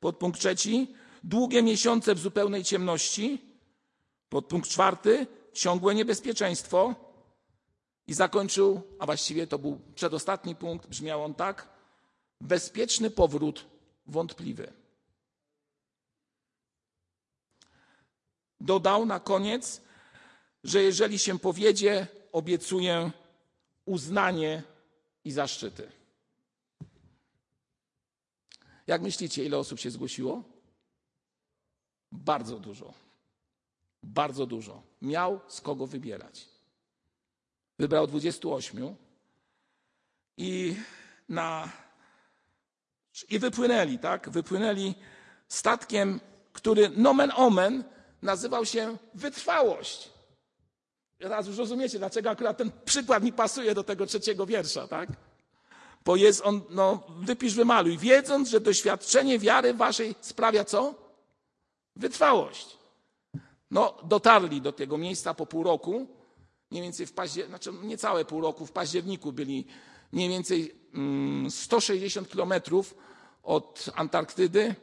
podpunkt 0.00 0.40
trzeci, 0.40 0.94
długie 1.24 1.62
miesiące 1.62 2.14
w 2.14 2.18
zupełnej 2.18 2.64
ciemności, 2.64 3.38
podpunkt 4.28 4.68
czwarty, 4.68 5.26
ciągłe 5.52 5.94
niebezpieczeństwo. 5.94 7.03
I 8.06 8.14
zakończył, 8.14 8.82
a 8.98 9.06
właściwie 9.06 9.46
to 9.46 9.58
był 9.58 9.80
przedostatni 9.94 10.56
punkt, 10.56 10.86
brzmiał 10.86 11.24
on 11.24 11.34
tak: 11.34 11.68
bezpieczny 12.40 13.10
powrót 13.10 13.66
wątpliwy. 14.06 14.72
Dodał 18.60 19.06
na 19.06 19.20
koniec, 19.20 19.80
że 20.64 20.82
jeżeli 20.82 21.18
się 21.18 21.38
powiedzie, 21.38 22.06
obiecuję 22.32 23.10
uznanie 23.84 24.62
i 25.24 25.32
zaszczyty. 25.32 25.92
Jak 28.86 29.02
myślicie, 29.02 29.44
ile 29.44 29.58
osób 29.58 29.78
się 29.80 29.90
zgłosiło? 29.90 30.42
Bardzo 32.12 32.58
dużo. 32.58 32.94
Bardzo 34.02 34.46
dużo. 34.46 34.82
Miał 35.02 35.40
z 35.48 35.60
kogo 35.60 35.86
wybierać. 35.86 36.53
Wybrał 37.78 38.06
28 38.06 38.96
i 40.36 40.76
na 41.28 41.68
i 43.28 43.38
wypłynęli, 43.38 43.98
tak? 43.98 44.30
Wypłynęli 44.30 44.94
statkiem, 45.48 46.20
który 46.52 46.90
nomen 46.96 47.32
omen 47.36 47.84
nazywał 48.22 48.66
się 48.66 48.96
wytrwałość. 49.14 50.10
Teraz 51.18 51.46
już 51.46 51.58
rozumiecie, 51.58 51.98
dlaczego 51.98 52.30
akurat 52.30 52.56
ten 52.56 52.70
przykład 52.84 53.22
mi 53.22 53.32
pasuje 53.32 53.74
do 53.74 53.84
tego 53.84 54.06
trzeciego 54.06 54.46
wiersza, 54.46 54.88
tak? 54.88 55.08
Bo 56.04 56.16
jest 56.16 56.40
on, 56.44 56.60
no, 56.70 57.02
wypisz, 57.08 57.54
wymaluj, 57.54 57.98
wiedząc, 57.98 58.48
że 58.48 58.60
doświadczenie 58.60 59.38
wiary 59.38 59.74
waszej 59.74 60.14
sprawia 60.20 60.64
co? 60.64 60.94
Wytrwałość. 61.96 62.78
No, 63.70 63.94
dotarli 64.04 64.60
do 64.60 64.72
tego 64.72 64.98
miejsca 64.98 65.34
po 65.34 65.46
pół 65.46 65.62
roku, 65.62 66.06
mniej 66.74 66.82
więcej 66.82 67.06
w 67.06 67.12
październiku, 67.12 67.50
znaczy 67.50 67.72
niecałe 67.82 68.24
pół 68.24 68.40
roku, 68.40 68.66
w 68.66 68.72
październiku 68.72 69.32
byli 69.32 69.66
mniej 70.12 70.28
więcej 70.28 70.74
160 71.50 72.26
mm, 72.26 72.32
kilometrów 72.32 72.94
od 73.42 73.90
Antarktydy 73.94 74.74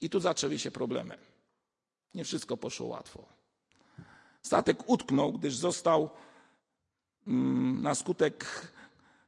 i 0.00 0.10
tu 0.10 0.20
zaczęły 0.20 0.58
się 0.58 0.70
problemy. 0.70 1.18
Nie 2.14 2.24
wszystko 2.24 2.56
poszło 2.56 2.86
łatwo. 2.86 3.26
Statek 4.42 4.88
utknął, 4.88 5.32
gdyż 5.32 5.56
został 5.56 6.10
mm, 7.26 7.82
na 7.82 7.94
skutek 7.94 8.68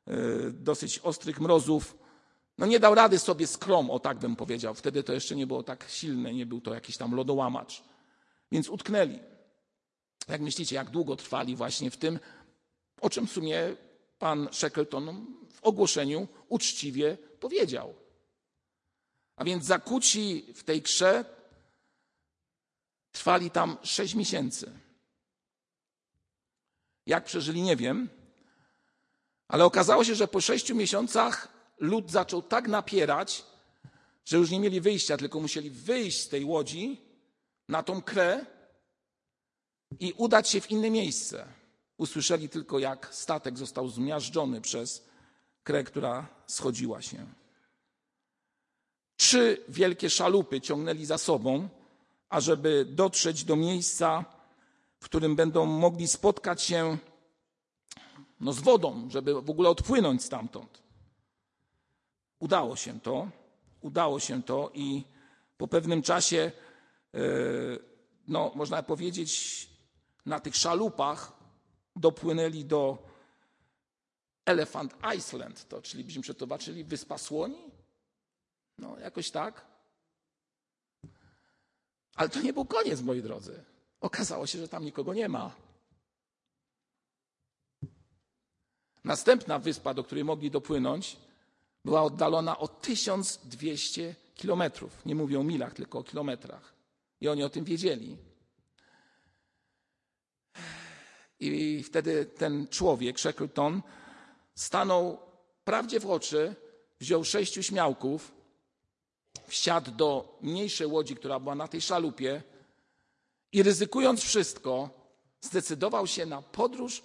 e, 0.06 0.16
dosyć 0.50 0.98
ostrych 0.98 1.40
mrozów, 1.40 1.98
no 2.58 2.66
nie 2.66 2.80
dał 2.80 2.94
rady 2.94 3.18
sobie 3.18 3.46
skrom, 3.46 3.90
o 3.90 3.98
tak 3.98 4.18
bym 4.18 4.36
powiedział. 4.36 4.74
Wtedy 4.74 5.02
to 5.02 5.12
jeszcze 5.12 5.36
nie 5.36 5.46
było 5.46 5.62
tak 5.62 5.84
silne, 5.88 6.34
nie 6.34 6.46
był 6.46 6.60
to 6.60 6.74
jakiś 6.74 6.96
tam 6.96 7.14
lodołamacz. 7.14 7.82
Więc 8.52 8.68
utknęli. 8.68 9.35
Jak 10.28 10.40
myślicie, 10.40 10.76
jak 10.76 10.90
długo 10.90 11.16
trwali 11.16 11.56
właśnie 11.56 11.90
w 11.90 11.96
tym, 11.96 12.18
o 13.00 13.10
czym 13.10 13.26
w 13.26 13.32
sumie 13.32 13.76
pan 14.18 14.48
Shackleton 14.52 15.26
w 15.52 15.62
ogłoszeniu 15.62 16.28
uczciwie 16.48 17.18
powiedział. 17.40 17.94
A 19.36 19.44
więc 19.44 19.64
zakuci 19.64 20.46
w 20.54 20.64
tej 20.64 20.82
krze 20.82 21.24
trwali 23.12 23.50
tam 23.50 23.76
sześć 23.82 24.14
miesięcy. 24.14 24.72
Jak 27.06 27.24
przeżyli, 27.24 27.62
nie 27.62 27.76
wiem, 27.76 28.08
ale 29.48 29.64
okazało 29.64 30.04
się, 30.04 30.14
że 30.14 30.28
po 30.28 30.40
sześciu 30.40 30.74
miesiącach 30.74 31.48
lud 31.78 32.10
zaczął 32.10 32.42
tak 32.42 32.68
napierać, 32.68 33.44
że 34.24 34.36
już 34.36 34.50
nie 34.50 34.60
mieli 34.60 34.80
wyjścia, 34.80 35.16
tylko 35.16 35.40
musieli 35.40 35.70
wyjść 35.70 36.20
z 36.20 36.28
tej 36.28 36.44
łodzi 36.44 37.00
na 37.68 37.82
tą 37.82 38.02
krę 38.02 38.46
i 40.00 40.12
udać 40.16 40.48
się 40.48 40.60
w 40.60 40.70
inne 40.70 40.90
miejsce. 40.90 41.46
Usłyszeli 41.96 42.48
tylko, 42.48 42.78
jak 42.78 43.14
statek 43.14 43.58
został 43.58 43.88
zmiażdżony 43.88 44.60
przez 44.60 45.04
krę, 45.62 45.84
która 45.84 46.26
schodziła 46.46 47.02
się. 47.02 47.26
Trzy 49.16 49.64
wielkie 49.68 50.10
szalupy 50.10 50.60
ciągnęli 50.60 51.04
za 51.04 51.18
sobą, 51.18 51.68
ażeby 52.28 52.84
dotrzeć 52.84 53.44
do 53.44 53.56
miejsca, 53.56 54.24
w 55.00 55.04
którym 55.04 55.36
będą 55.36 55.66
mogli 55.66 56.08
spotkać 56.08 56.62
się 56.62 56.98
no, 58.40 58.52
z 58.52 58.60
wodą, 58.60 59.08
żeby 59.10 59.42
w 59.42 59.50
ogóle 59.50 59.68
odpłynąć 59.68 60.24
stamtąd. 60.24 60.82
Udało 62.38 62.76
się 62.76 63.00
to, 63.00 63.28
udało 63.80 64.20
się 64.20 64.42
to 64.42 64.70
i 64.74 65.04
po 65.56 65.68
pewnym 65.68 66.02
czasie, 66.02 66.52
e, 67.14 67.20
no, 68.28 68.52
można 68.54 68.82
powiedzieć, 68.82 69.30
na 70.26 70.40
tych 70.40 70.56
szalupach 70.56 71.32
dopłynęli 71.96 72.64
do 72.64 72.98
Elephant 74.44 74.94
Island, 75.16 75.68
to, 75.68 75.82
czyli 75.82 76.04
byśmy 76.04 76.22
przetłumaczyli 76.22 76.84
Wyspa 76.84 77.18
Słoni. 77.18 77.70
No, 78.78 78.98
jakoś 78.98 79.30
tak. 79.30 79.66
Ale 82.14 82.28
to 82.28 82.40
nie 82.40 82.52
był 82.52 82.64
koniec, 82.64 83.00
moi 83.00 83.22
drodzy. 83.22 83.64
Okazało 84.00 84.46
się, 84.46 84.58
że 84.58 84.68
tam 84.68 84.84
nikogo 84.84 85.14
nie 85.14 85.28
ma. 85.28 85.54
Następna 89.04 89.58
wyspa, 89.58 89.94
do 89.94 90.04
której 90.04 90.24
mogli 90.24 90.50
dopłynąć, 90.50 91.16
była 91.84 92.02
oddalona 92.02 92.58
o 92.58 92.68
1200 92.68 94.14
kilometrów. 94.34 95.06
Nie 95.06 95.14
mówię 95.14 95.40
o 95.40 95.44
milach, 95.44 95.74
tylko 95.74 95.98
o 95.98 96.04
kilometrach. 96.04 96.74
I 97.20 97.28
oni 97.28 97.42
o 97.42 97.48
tym 97.48 97.64
wiedzieli. 97.64 98.16
I 101.40 101.82
wtedy 101.82 102.26
ten 102.26 102.68
człowiek, 102.68 103.20
Shackleton, 103.20 103.82
stanął 104.54 105.18
prawdzie 105.64 106.00
w 106.00 106.10
oczy, 106.10 106.54
wziął 107.00 107.24
sześciu 107.24 107.62
śmiałków, 107.62 108.32
wsiadł 109.46 109.90
do 109.90 110.38
mniejszej 110.42 110.86
łodzi, 110.86 111.16
która 111.16 111.40
była 111.40 111.54
na 111.54 111.68
tej 111.68 111.80
szalupie 111.80 112.42
i 113.52 113.62
ryzykując 113.62 114.22
wszystko, 114.22 114.90
zdecydował 115.40 116.06
się 116.06 116.26
na 116.26 116.42
podróż 116.42 117.02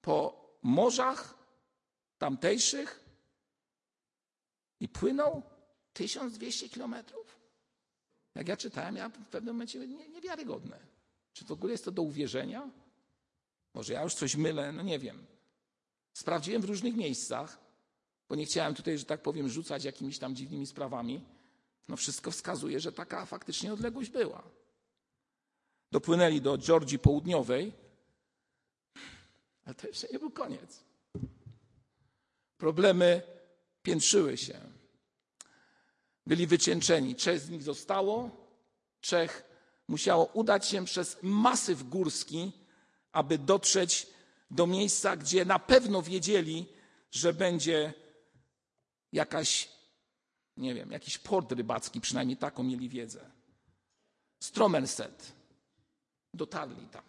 po 0.00 0.40
morzach 0.62 1.34
tamtejszych 2.18 3.04
i 4.80 4.88
płynął 4.88 5.42
1200 5.92 6.68
kilometrów. 6.68 7.40
Jak 8.34 8.48
ja 8.48 8.56
czytałem, 8.56 8.96
ja 8.96 9.08
w 9.08 9.26
pewnym 9.26 9.54
momencie 9.54 9.88
niewiarygodne. 9.88 10.99
Czy 11.32 11.44
w 11.44 11.52
ogóle 11.52 11.72
jest 11.72 11.84
to 11.84 11.90
do 11.90 12.02
uwierzenia? 12.02 12.70
Może 13.74 13.92
ja 13.92 14.02
już 14.02 14.14
coś 14.14 14.36
mylę, 14.36 14.72
no 14.72 14.82
nie 14.82 14.98
wiem. 14.98 15.26
Sprawdziłem 16.12 16.62
w 16.62 16.64
różnych 16.64 16.96
miejscach, 16.96 17.58
bo 18.28 18.34
nie 18.34 18.46
chciałem 18.46 18.74
tutaj, 18.74 18.98
że 18.98 19.04
tak 19.04 19.22
powiem, 19.22 19.48
rzucać 19.48 19.84
jakimiś 19.84 20.18
tam 20.18 20.36
dziwnymi 20.36 20.66
sprawami. 20.66 21.24
No 21.88 21.96
wszystko 21.96 22.30
wskazuje, 22.30 22.80
że 22.80 22.92
taka 22.92 23.26
faktycznie 23.26 23.72
odległość 23.72 24.10
była. 24.10 24.42
Dopłynęli 25.92 26.40
do 26.40 26.58
Georgii 26.58 26.98
Południowej, 26.98 27.72
ale 29.64 29.74
to 29.74 29.86
jeszcze 29.86 30.08
nie 30.12 30.18
był 30.18 30.30
koniec. 30.30 30.84
Problemy 32.58 33.22
piętrzyły 33.82 34.36
się. 34.36 34.60
Byli 36.26 36.46
wycieńczeni. 36.46 37.14
Trzech 37.14 37.40
z 37.40 37.50
nich 37.50 37.62
zostało, 37.62 38.30
trzech 39.00 39.49
musiało 39.90 40.24
udać 40.24 40.68
się 40.68 40.84
przez 40.84 41.16
masyw 41.22 41.88
górski, 41.88 42.52
aby 43.12 43.38
dotrzeć 43.38 44.06
do 44.50 44.66
miejsca, 44.66 45.16
gdzie 45.16 45.44
na 45.44 45.58
pewno 45.58 46.02
wiedzieli, 46.02 46.66
że 47.10 47.32
będzie 47.32 47.94
jakaś, 49.12 49.68
nie 50.56 50.74
wiem, 50.74 50.90
jakiś 50.90 51.18
port 51.18 51.52
rybacki, 51.52 52.00
przynajmniej 52.00 52.36
taką 52.36 52.62
mieli 52.62 52.88
wiedzę. 52.88 53.30
Stromerset. 54.42 55.32
Dotarli 56.34 56.86
tam. 56.86 57.02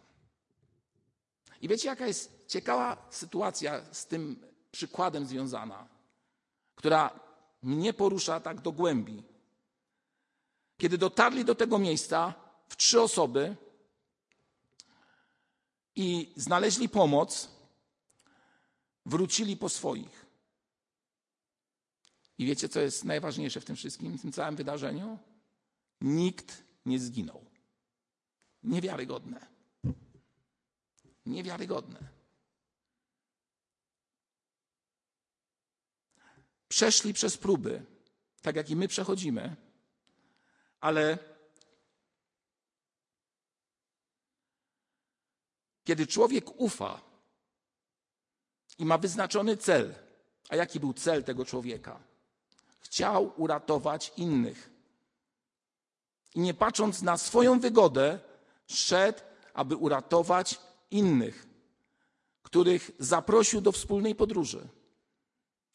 I 1.62 1.68
wiecie, 1.68 1.88
jaka 1.88 2.08
jest 2.08 2.48
ciekawa 2.48 3.08
sytuacja 3.10 3.94
z 3.94 4.06
tym 4.06 4.46
przykładem 4.72 5.26
związana, 5.26 5.88
która 6.76 7.20
mnie 7.64 7.94
porusza 7.94 8.40
tak 8.40 8.62
do 8.62 8.72
głębi. 8.72 9.24
Kiedy 10.78 10.98
dotarli 10.98 11.46
do 11.46 11.56
tego 11.56 11.80
miejsca 11.80 12.41
w 12.72 12.78
trzy 12.78 13.02
osoby 13.02 13.56
i 15.96 16.34
znaleźli 16.36 16.90
pomoc, 16.90 17.50
wrócili 19.06 19.58
po 19.58 19.70
swoich. 19.70 20.26
I 22.38 22.46
wiecie, 22.46 22.70
co 22.70 22.80
jest 22.80 23.04
najważniejsze 23.04 23.62
w 23.62 23.66
tym 23.66 23.76
wszystkim, 23.76 24.18
w 24.18 24.22
tym 24.22 24.32
całym 24.32 24.56
wydarzeniu? 24.56 25.20
Nikt 26.02 26.64
nie 26.86 27.00
zginął. 27.00 27.46
Niewiarygodne. 28.64 29.48
Niewiarygodne. 31.26 32.00
Przeszli 36.68 37.14
przez 37.14 37.38
próby, 37.38 37.86
tak 38.42 38.56
jak 38.56 38.70
i 38.70 38.76
my 38.76 38.88
przechodzimy, 38.88 39.56
ale 40.80 41.31
kiedy 45.84 46.08
człowiek 46.08 46.62
ufa 46.62 47.02
i 48.78 48.86
ma 48.86 48.98
wyznaczony 48.98 49.58
cel, 49.58 49.96
a 50.50 50.56
jaki 50.56 50.80
był 50.80 50.94
cel 50.94 51.24
tego 51.24 51.46
człowieka? 51.46 52.00
Chciał 52.80 53.34
uratować 53.38 54.14
innych. 54.18 54.72
I 56.36 56.40
nie 56.40 56.54
patrząc 56.54 57.02
na 57.02 57.18
swoją 57.18 57.60
wygodę, 57.60 58.20
szedł, 58.68 59.20
aby 59.54 59.76
uratować 59.76 60.60
innych, 60.92 61.48
których 62.44 62.92
zaprosił 63.00 63.62
do 63.62 63.72
wspólnej 63.72 64.16
podróży. 64.16 64.68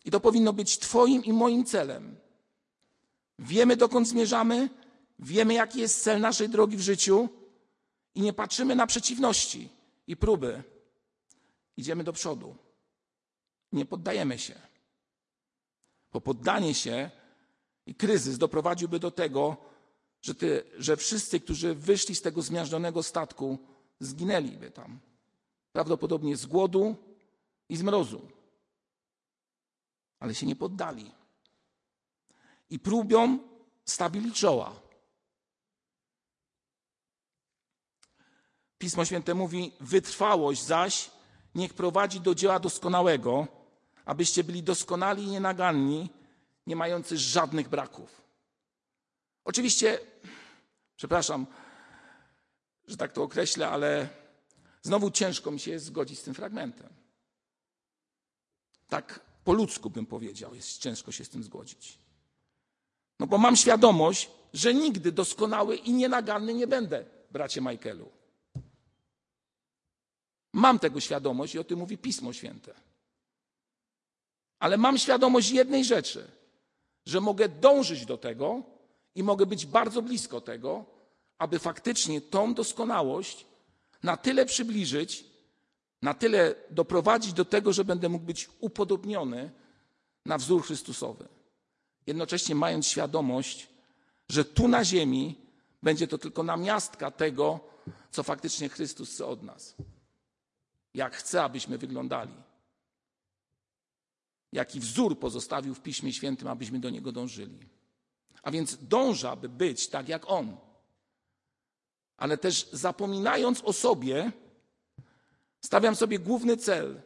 I 0.05 0.11
to 0.11 0.21
powinno 0.21 0.53
być 0.53 0.79
Twoim 0.79 1.25
i 1.25 1.33
moim 1.33 1.65
celem. 1.65 2.17
Wiemy, 3.39 3.77
dokąd 3.77 4.09
zmierzamy, 4.09 4.69
wiemy, 5.19 5.55
jaki 5.55 5.81
jest 5.81 6.03
cel 6.03 6.21
naszej 6.21 6.49
drogi 6.49 6.77
w 6.77 6.81
życiu 6.81 7.29
i 8.15 8.21
nie 8.21 8.33
patrzymy 8.33 8.77
na 8.77 8.87
przeciwności 8.87 9.76
i 10.07 10.17
próby. 10.17 10.63
Idziemy 11.77 12.05
do 12.05 12.13
przodu. 12.13 12.57
Nie 13.73 13.87
poddajemy 13.87 14.39
się. 14.39 14.61
Bo 16.13 16.21
poddanie 16.21 16.75
się 16.75 17.11
i 17.87 17.95
kryzys 17.95 18.39
doprowadziłby 18.39 18.99
do 18.99 19.11
tego, 19.11 19.57
że, 20.23 20.35
ty, 20.35 20.65
że 20.79 20.97
wszyscy, 20.97 21.41
którzy 21.41 21.75
wyszli 21.75 22.15
z 22.15 22.23
tego 22.23 22.43
zmiażdżonego 22.43 23.03
statku, 23.03 23.59
zginęliby 24.01 24.71
tam. 24.71 25.01
Prawdopodobnie 25.73 26.37
z 26.37 26.47
głodu 26.47 26.97
i 27.69 27.77
z 27.77 27.83
mrozu. 27.83 28.29
Ale 30.21 30.35
się 30.35 30.47
nie 30.47 30.57
poddali. 30.57 31.13
I 32.71 32.79
próbią 32.79 33.39
stawili 33.85 34.33
czoła. 34.33 34.86
Pismo 38.87 39.05
Święte 39.05 39.35
mówi: 39.35 39.73
Wytrwałość 39.81 40.63
zaś 40.63 41.11
niech 41.55 41.75
prowadzi 41.75 42.21
do 42.21 42.35
dzieła 42.35 42.59
doskonałego, 42.59 43.47
abyście 44.05 44.45
byli 44.45 44.63
doskonali 44.63 45.23
i 45.23 45.31
nienaganni, 45.31 46.11
nie 46.67 46.77
mający 46.77 47.19
żadnych 47.19 47.69
braków. 47.69 48.23
Oczywiście, 49.45 49.99
przepraszam, 50.97 51.47
że 52.89 52.97
tak 52.97 53.13
to 53.13 53.23
określę, 53.23 53.69
ale 53.69 54.09
znowu 54.83 55.11
ciężko 55.11 55.51
mi 55.51 55.61
się 55.61 55.71
jest 55.71 55.87
zgodzić 55.87 56.19
z 56.19 56.23
tym 56.23 56.35
fragmentem. 56.35 56.93
Tak 58.89 59.21
po 59.45 59.53
ludzku 59.53 59.91
bym 59.91 60.07
powiedział, 60.07 60.55
jest 60.55 60.79
ciężko 60.79 61.13
się 61.13 61.25
z 61.25 61.29
tym 61.29 61.43
zgodzić. 61.43 61.99
No 63.21 63.27
bo 63.27 63.39
mam 63.39 63.57
świadomość, 63.57 64.31
że 64.55 64.75
nigdy 64.75 65.13
doskonały 65.13 65.77
i 65.77 65.93
nienaganny 65.93 66.55
nie 66.55 66.67
będę, 66.67 67.05
bracie 67.31 67.61
Michaelu. 67.61 68.16
Mam 70.57 70.79
tego 70.79 71.01
świadomość 71.01 71.55
i 71.55 71.59
o 71.59 71.65
tym 71.65 71.79
mówi 71.79 71.99
Pismo 71.99 72.33
Święte. 72.33 72.75
Ale 74.59 74.77
mam 74.77 74.99
świadomość 74.99 75.51
jednej 75.51 75.85
rzeczy, 75.85 76.31
że 77.07 77.21
mogę 77.21 77.49
dążyć 77.49 78.07
do 78.07 78.19
tego 78.19 78.63
i 79.15 79.23
mogę 79.23 79.47
być 79.47 79.67
bardzo 79.67 80.03
blisko 80.03 80.41
tego, 80.41 80.85
aby 81.39 81.59
faktycznie 81.59 82.21
tą 82.21 82.55
doskonałość 82.55 83.47
na 84.03 84.17
tyle 84.17 84.47
przybliżyć, 84.47 85.25
na 86.03 86.15
tyle 86.15 86.55
doprowadzić 86.71 87.33
do 87.33 87.45
tego, 87.45 87.73
że 87.73 87.85
będę 87.85 88.09
mógł 88.09 88.25
być 88.25 88.49
upodobniony 88.61 89.51
na 90.25 90.39
wzór 90.39 90.63
Chrystusowy. 90.65 91.29
Jednocześnie 92.07 92.55
mając 92.55 92.87
świadomość, 92.87 93.69
że 94.29 94.45
tu 94.45 94.69
na 94.69 94.85
ziemi 94.85 95.39
będzie 95.83 96.09
to 96.09 96.19
tylko 96.19 96.43
namiastka 96.43 97.11
tego, 97.11 97.61
co 98.11 98.23
faktycznie 98.23 98.69
Chrystus 98.69 99.11
chce 99.15 99.27
od 99.27 99.43
nas. 99.43 99.77
Jak 100.97 101.17
chce, 101.17 101.43
abyśmy 101.43 101.79
wyglądali. 101.79 102.35
Jaki 104.53 104.81
wzór 104.81 105.19
pozostawił 105.19 105.75
w 105.75 105.81
Piśmie 105.81 106.13
Świętym, 106.13 106.49
abyśmy 106.49 106.79
do 106.81 106.91
niego 106.91 107.13
dążyli. 107.13 107.59
A 108.43 108.51
więc 108.51 108.79
dążę, 108.81 109.31
aby 109.31 109.49
być 109.49 109.89
tak 109.89 110.09
jak 110.09 110.31
On. 110.31 110.57
Ale 112.17 112.39
też 112.39 112.69
zapominając 112.73 113.63
o 113.65 113.73
sobie, 113.73 114.33
stawiam 115.61 115.97
sobie 115.97 116.19
główny 116.19 116.57
cel. 116.57 117.03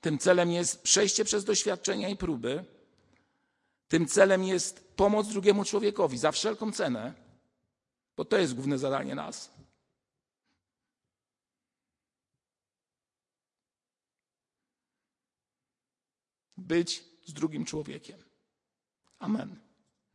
Tym 0.00 0.18
celem 0.18 0.52
jest 0.52 0.82
przejście 0.82 1.24
przez 1.24 1.44
doświadczenia 1.44 2.08
i 2.08 2.16
próby. 2.16 2.64
Tym 3.88 4.06
celem 4.06 4.44
jest 4.44 4.96
pomoc 4.96 5.28
drugiemu 5.28 5.64
człowiekowi 5.64 6.18
za 6.18 6.32
wszelką 6.32 6.72
cenę, 6.72 7.14
bo 8.16 8.24
to 8.24 8.38
jest 8.38 8.54
główne 8.54 8.78
zadanie 8.78 9.14
nas. 9.14 9.57
Być 16.58 17.04
z 17.24 17.32
drugim 17.32 17.64
człowiekiem. 17.64 18.18
Amen. 19.18 19.67